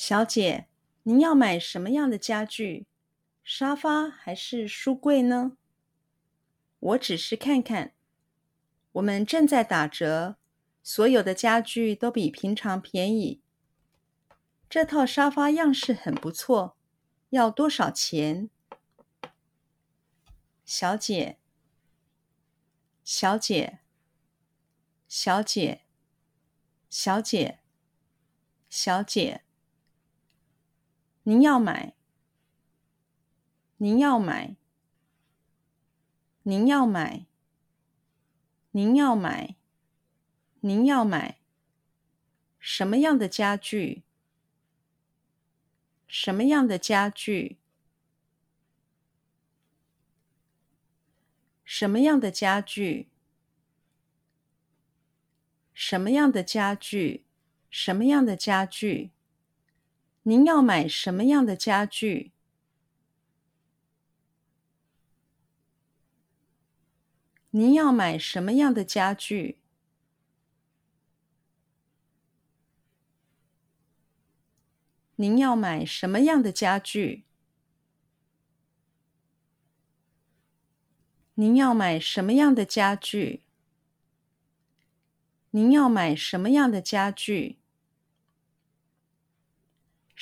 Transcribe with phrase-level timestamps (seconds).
[0.00, 0.68] 小姐，
[1.02, 2.86] 您要买什么样的家具？
[3.42, 5.56] 沙发还是书柜呢？
[6.78, 7.94] 我只是看看。
[8.92, 10.36] 我们正在打折，
[10.84, 13.42] 所有的家具都比平常便宜。
[14.70, 16.76] 这套沙发样式很不错，
[17.30, 18.48] 要多少钱？
[20.64, 21.40] 小姐，
[23.02, 23.80] 小姐，
[25.08, 25.80] 小姐，
[26.88, 27.58] 小姐，
[28.70, 29.42] 小姐。
[31.28, 31.92] 您要买？
[33.76, 34.56] 您要买？
[36.42, 37.26] 您要买？
[38.70, 39.56] 您要买？
[40.60, 41.38] 您要买？
[42.58, 44.04] 什么样的家具？
[46.06, 47.58] 什么样的家具？
[51.62, 53.10] 什么样的家具？
[55.74, 57.26] 什么样的家具？
[57.68, 59.10] 什么样的家具？
[60.28, 62.32] 您要买什么样的家具？
[67.52, 69.56] 您要买什么样的家具？
[75.16, 77.24] 您要买什么样的家具？
[81.36, 83.44] 您要买什么样的家具？
[85.52, 87.57] 您要买什么样的家具？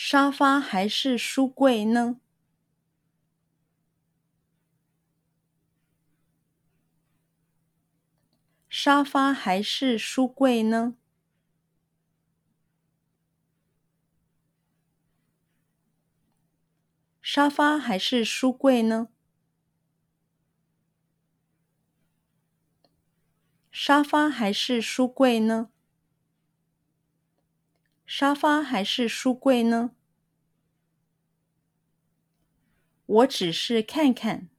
[0.08, 2.20] 沙发还是书柜呢？
[8.68, 10.94] 沙发还是书柜呢？
[17.20, 19.08] 沙发还是书柜呢？
[23.72, 25.70] 沙发还是书柜呢？
[28.06, 29.95] 沙发还是书柜呢？
[33.16, 34.50] 我只是看看。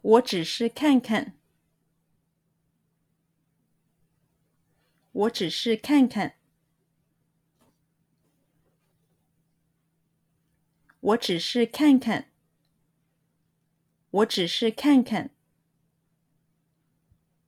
[0.00, 1.38] 我只是看看。
[5.12, 6.34] 我只是看看。
[11.00, 12.32] 我只是看看。
[14.10, 15.30] 我只是看看。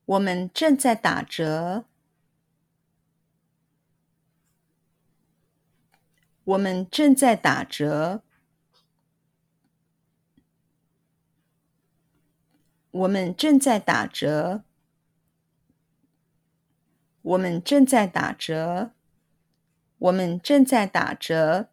[0.04, 1.86] 我们正在打折。
[6.44, 8.22] 我们正在打折。
[12.90, 14.62] 我们正在打折。
[17.22, 18.92] 我们正在打折。
[19.96, 21.70] 我们正在打折。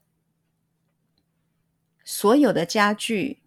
[2.06, 3.42] 所有的家具。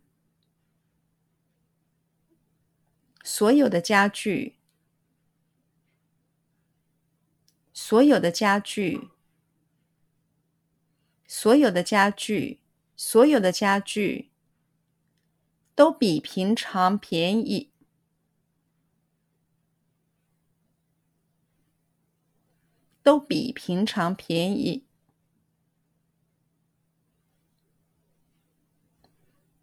[3.23, 4.59] 所有的家具。
[7.73, 9.14] 所有的家具。
[11.37, 12.61] 所有的家具，
[12.95, 14.31] 所有的家具
[15.75, 17.73] 都比平常便宜，
[23.03, 24.85] 都比平常便宜，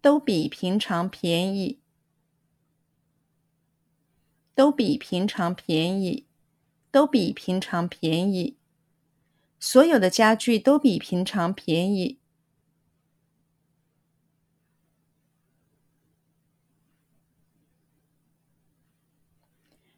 [0.02, 1.80] 都比平常便宜，
[4.54, 6.26] 都比平常便宜，
[6.90, 8.58] 都比平常便宜。
[9.64, 12.18] 所有的家具都比平常便宜。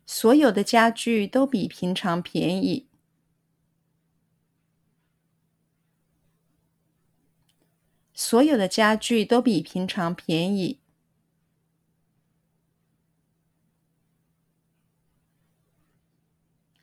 [0.07, 2.87] 所有的家具都比平常便宜。
[8.15, 10.79] 所有的家具都比平常便宜。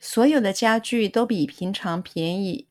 [0.02, 2.71] 所有的家具都比平常便宜。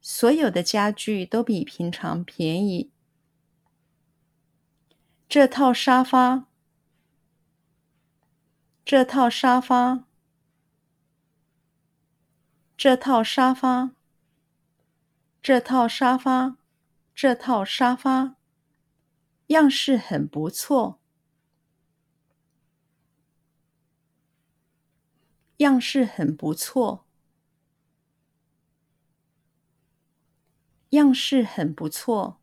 [0.00, 2.90] 所有的家具都比平常便宜。
[5.28, 6.46] 这套沙发，
[8.84, 10.04] 这套沙发，
[12.76, 13.90] 这套沙发，
[15.42, 16.56] 这套沙发，
[17.14, 18.36] 这套沙发，
[19.48, 20.98] 样式很不错，
[25.58, 27.07] 样式很不错。
[30.98, 32.40] 样式很不错，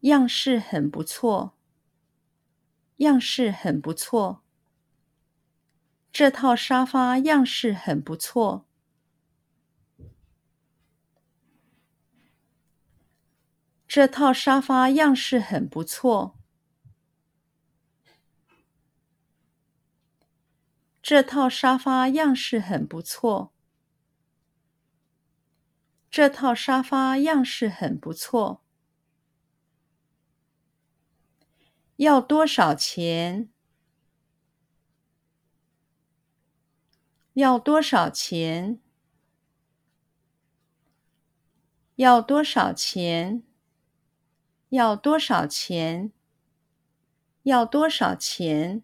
[0.00, 1.54] 样式很不错，
[2.96, 4.42] 样式很不错。
[6.10, 8.66] 这套沙发样式很不错。
[13.86, 16.38] 这套沙发样式很不错。
[21.02, 23.52] 这套沙发样式很不错。
[26.18, 28.64] 这套沙发样式很不错。
[31.94, 33.48] 要多少钱？
[37.34, 38.80] 要多少钱？
[41.94, 43.44] 要多少钱？
[44.70, 46.12] 要多少钱？
[47.44, 48.82] 要多少钱？